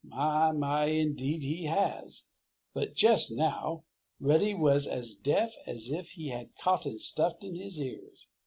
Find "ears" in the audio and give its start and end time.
7.79-8.27